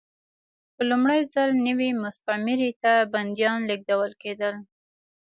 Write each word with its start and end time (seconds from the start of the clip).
په 0.75 0.81
لومړي 0.89 1.21
ځل 1.33 1.49
نوې 1.67 1.89
مستعمرې 2.03 2.71
ته 2.81 2.91
بندیان 3.13 3.59
لېږدول 3.69 4.11
کېدل. 4.21 4.55